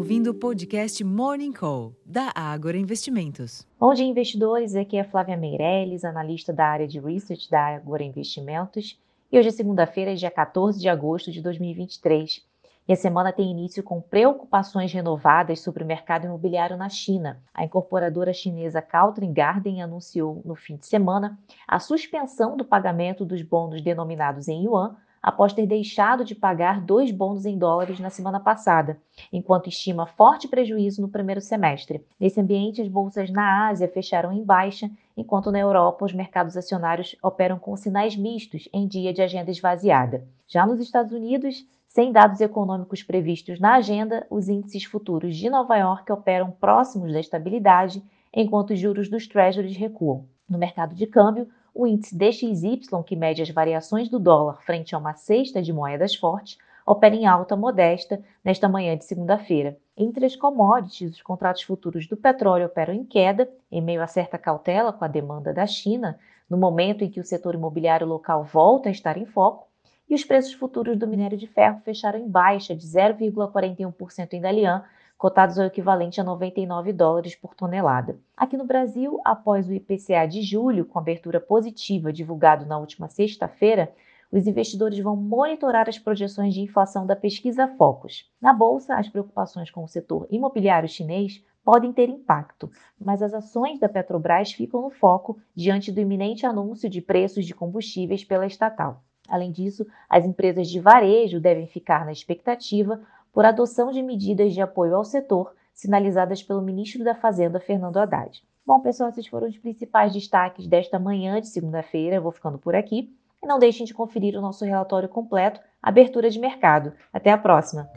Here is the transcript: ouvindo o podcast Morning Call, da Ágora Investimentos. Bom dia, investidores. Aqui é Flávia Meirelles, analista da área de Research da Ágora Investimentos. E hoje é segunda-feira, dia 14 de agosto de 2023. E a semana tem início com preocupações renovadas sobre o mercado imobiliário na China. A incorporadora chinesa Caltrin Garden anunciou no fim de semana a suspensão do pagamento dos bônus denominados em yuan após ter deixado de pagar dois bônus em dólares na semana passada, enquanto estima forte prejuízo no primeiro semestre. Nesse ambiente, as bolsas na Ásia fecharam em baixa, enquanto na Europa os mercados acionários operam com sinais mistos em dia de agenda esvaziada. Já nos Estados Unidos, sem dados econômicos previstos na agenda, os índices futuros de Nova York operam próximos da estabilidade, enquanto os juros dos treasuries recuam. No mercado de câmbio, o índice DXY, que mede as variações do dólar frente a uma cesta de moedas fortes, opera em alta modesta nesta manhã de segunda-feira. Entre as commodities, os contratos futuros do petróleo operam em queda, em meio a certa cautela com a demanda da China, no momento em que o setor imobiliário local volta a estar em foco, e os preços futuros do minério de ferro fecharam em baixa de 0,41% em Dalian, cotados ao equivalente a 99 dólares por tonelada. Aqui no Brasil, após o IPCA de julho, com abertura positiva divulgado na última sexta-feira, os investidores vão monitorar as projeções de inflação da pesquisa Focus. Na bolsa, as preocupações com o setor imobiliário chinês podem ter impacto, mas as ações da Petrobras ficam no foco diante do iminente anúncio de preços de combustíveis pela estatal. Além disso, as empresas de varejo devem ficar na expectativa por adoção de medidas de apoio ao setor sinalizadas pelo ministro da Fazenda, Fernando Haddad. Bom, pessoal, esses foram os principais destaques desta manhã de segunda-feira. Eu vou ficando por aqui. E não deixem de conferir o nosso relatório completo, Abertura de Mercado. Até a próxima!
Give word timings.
ouvindo 0.00 0.30
o 0.30 0.34
podcast 0.34 1.04
Morning 1.04 1.52
Call, 1.52 1.94
da 2.06 2.32
Ágora 2.34 2.78
Investimentos. 2.78 3.68
Bom 3.78 3.92
dia, 3.92 4.06
investidores. 4.06 4.74
Aqui 4.74 4.96
é 4.96 5.04
Flávia 5.04 5.36
Meirelles, 5.36 6.06
analista 6.06 6.54
da 6.54 6.64
área 6.64 6.88
de 6.88 6.98
Research 6.98 7.50
da 7.50 7.76
Ágora 7.76 8.02
Investimentos. 8.02 8.98
E 9.30 9.38
hoje 9.38 9.48
é 9.48 9.52
segunda-feira, 9.52 10.16
dia 10.16 10.30
14 10.30 10.80
de 10.80 10.88
agosto 10.88 11.30
de 11.30 11.42
2023. 11.42 12.42
E 12.88 12.94
a 12.94 12.96
semana 12.96 13.30
tem 13.30 13.50
início 13.50 13.82
com 13.82 14.00
preocupações 14.00 14.90
renovadas 14.90 15.60
sobre 15.60 15.84
o 15.84 15.86
mercado 15.86 16.24
imobiliário 16.24 16.78
na 16.78 16.88
China. 16.88 17.38
A 17.52 17.62
incorporadora 17.62 18.32
chinesa 18.32 18.80
Caltrin 18.80 19.34
Garden 19.34 19.82
anunciou 19.82 20.40
no 20.46 20.54
fim 20.54 20.76
de 20.76 20.86
semana 20.86 21.38
a 21.68 21.78
suspensão 21.78 22.56
do 22.56 22.64
pagamento 22.64 23.22
dos 23.22 23.42
bônus 23.42 23.82
denominados 23.82 24.48
em 24.48 24.64
yuan 24.64 24.96
após 25.22 25.52
ter 25.52 25.66
deixado 25.66 26.24
de 26.24 26.34
pagar 26.34 26.80
dois 26.80 27.10
bônus 27.10 27.44
em 27.44 27.58
dólares 27.58 28.00
na 28.00 28.10
semana 28.10 28.40
passada, 28.40 28.98
enquanto 29.32 29.68
estima 29.68 30.06
forte 30.06 30.48
prejuízo 30.48 31.02
no 31.02 31.08
primeiro 31.08 31.40
semestre. 31.40 32.04
Nesse 32.18 32.40
ambiente, 32.40 32.80
as 32.80 32.88
bolsas 32.88 33.30
na 33.30 33.68
Ásia 33.68 33.88
fecharam 33.88 34.32
em 34.32 34.42
baixa, 34.42 34.90
enquanto 35.16 35.52
na 35.52 35.58
Europa 35.58 36.04
os 36.04 36.12
mercados 36.12 36.56
acionários 36.56 37.14
operam 37.22 37.58
com 37.58 37.76
sinais 37.76 38.16
mistos 38.16 38.68
em 38.72 38.86
dia 38.86 39.12
de 39.12 39.20
agenda 39.20 39.50
esvaziada. 39.50 40.26
Já 40.48 40.66
nos 40.66 40.80
Estados 40.80 41.12
Unidos, 41.12 41.66
sem 41.86 42.12
dados 42.12 42.40
econômicos 42.40 43.02
previstos 43.02 43.58
na 43.58 43.74
agenda, 43.74 44.26
os 44.30 44.48
índices 44.48 44.84
futuros 44.84 45.36
de 45.36 45.50
Nova 45.50 45.76
York 45.76 46.10
operam 46.12 46.50
próximos 46.50 47.12
da 47.12 47.20
estabilidade, 47.20 48.02
enquanto 48.32 48.70
os 48.70 48.78
juros 48.78 49.10
dos 49.10 49.26
treasuries 49.26 49.76
recuam. 49.76 50.24
No 50.48 50.56
mercado 50.56 50.94
de 50.94 51.06
câmbio, 51.06 51.48
o 51.74 51.86
índice 51.86 52.16
DXY, 52.16 52.80
que 53.04 53.16
mede 53.16 53.42
as 53.42 53.50
variações 53.50 54.08
do 54.08 54.18
dólar 54.18 54.60
frente 54.62 54.94
a 54.94 54.98
uma 54.98 55.14
cesta 55.14 55.62
de 55.62 55.72
moedas 55.72 56.14
fortes, 56.14 56.58
opera 56.86 57.14
em 57.14 57.26
alta 57.26 57.56
modesta 57.56 58.20
nesta 58.44 58.68
manhã 58.68 58.96
de 58.96 59.04
segunda-feira. 59.04 59.76
Entre 59.96 60.24
as 60.26 60.34
commodities, 60.34 61.14
os 61.14 61.22
contratos 61.22 61.62
futuros 61.62 62.06
do 62.06 62.16
petróleo 62.16 62.66
operam 62.66 62.94
em 62.94 63.04
queda, 63.04 63.48
em 63.70 63.80
meio 63.80 64.02
a 64.02 64.06
certa 64.06 64.38
cautela 64.38 64.92
com 64.92 65.04
a 65.04 65.08
demanda 65.08 65.52
da 65.52 65.66
China, 65.66 66.18
no 66.48 66.56
momento 66.56 67.04
em 67.04 67.10
que 67.10 67.20
o 67.20 67.24
setor 67.24 67.54
imobiliário 67.54 68.06
local 68.06 68.42
volta 68.42 68.88
a 68.88 68.92
estar 68.92 69.16
em 69.16 69.26
foco, 69.26 69.68
e 70.08 70.14
os 70.14 70.24
preços 70.24 70.52
futuros 70.52 70.98
do 70.98 71.06
minério 71.06 71.38
de 71.38 71.46
ferro 71.46 71.80
fecharam 71.84 72.18
em 72.18 72.28
baixa 72.28 72.74
de 72.74 72.84
0,41% 72.84 74.32
em 74.32 74.40
Dalian, 74.40 74.82
cotados 75.20 75.58
ao 75.58 75.66
equivalente 75.66 76.18
a 76.18 76.24
99 76.24 76.94
dólares 76.94 77.36
por 77.36 77.54
tonelada. 77.54 78.18
Aqui 78.34 78.56
no 78.56 78.64
Brasil, 78.64 79.20
após 79.22 79.68
o 79.68 79.74
IPCA 79.74 80.26
de 80.26 80.40
julho, 80.40 80.86
com 80.86 80.98
abertura 80.98 81.38
positiva 81.38 82.10
divulgado 82.10 82.64
na 82.64 82.78
última 82.78 83.06
sexta-feira, 83.06 83.92
os 84.32 84.46
investidores 84.46 84.98
vão 84.98 85.14
monitorar 85.14 85.90
as 85.90 85.98
projeções 85.98 86.54
de 86.54 86.62
inflação 86.62 87.04
da 87.04 87.14
pesquisa 87.14 87.68
Focus. 87.68 88.30
Na 88.40 88.54
bolsa, 88.54 88.94
as 88.94 89.10
preocupações 89.10 89.70
com 89.70 89.84
o 89.84 89.88
setor 89.88 90.26
imobiliário 90.30 90.88
chinês 90.88 91.44
podem 91.62 91.92
ter 91.92 92.08
impacto, 92.08 92.70
mas 92.98 93.20
as 93.20 93.34
ações 93.34 93.78
da 93.78 93.90
Petrobras 93.90 94.52
ficam 94.52 94.80
no 94.80 94.90
foco 94.90 95.38
diante 95.54 95.92
do 95.92 96.00
iminente 96.00 96.46
anúncio 96.46 96.88
de 96.88 97.02
preços 97.02 97.44
de 97.44 97.54
combustíveis 97.54 98.24
pela 98.24 98.46
estatal. 98.46 99.02
Além 99.28 99.52
disso, 99.52 99.86
as 100.08 100.24
empresas 100.24 100.68
de 100.68 100.80
varejo 100.80 101.38
devem 101.38 101.66
ficar 101.66 102.06
na 102.06 102.10
expectativa 102.10 103.00
por 103.32 103.44
adoção 103.44 103.90
de 103.90 104.02
medidas 104.02 104.52
de 104.52 104.60
apoio 104.60 104.94
ao 104.96 105.04
setor 105.04 105.54
sinalizadas 105.72 106.42
pelo 106.42 106.60
ministro 106.60 107.02
da 107.02 107.14
Fazenda, 107.14 107.58
Fernando 107.58 107.96
Haddad. 107.96 108.42
Bom, 108.66 108.80
pessoal, 108.80 109.08
esses 109.08 109.26
foram 109.26 109.48
os 109.48 109.56
principais 109.56 110.12
destaques 110.12 110.66
desta 110.66 110.98
manhã 110.98 111.40
de 111.40 111.48
segunda-feira. 111.48 112.16
Eu 112.16 112.22
vou 112.22 112.32
ficando 112.32 112.58
por 112.58 112.74
aqui. 112.74 113.14
E 113.42 113.46
não 113.46 113.58
deixem 113.58 113.86
de 113.86 113.94
conferir 113.94 114.36
o 114.36 114.42
nosso 114.42 114.64
relatório 114.64 115.08
completo, 115.08 115.60
Abertura 115.82 116.28
de 116.28 116.38
Mercado. 116.38 116.92
Até 117.12 117.30
a 117.30 117.38
próxima! 117.38 117.88